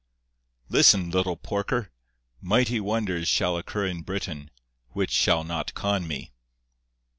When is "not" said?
5.43-5.75